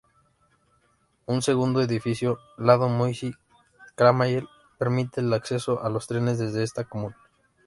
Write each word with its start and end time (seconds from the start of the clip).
Un 1.27 1.43
segundo 1.43 1.79
edificio, 1.79 2.39
lado 2.57 2.89
Moissy-Cramayel, 2.89 4.49
permite 4.79 5.21
el 5.21 5.31
acceso 5.31 5.83
a 5.83 5.91
los 5.91 6.07
trenes 6.07 6.39
desde 6.39 6.63
esta 6.63 6.85
común. 6.85 7.13